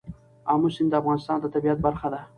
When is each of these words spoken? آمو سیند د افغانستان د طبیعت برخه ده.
آمو 0.53 0.67
سیند 0.75 0.89
د 0.91 0.93
افغانستان 1.01 1.37
د 1.39 1.45
طبیعت 1.53 1.77
برخه 1.85 2.07
ده. 2.13 2.21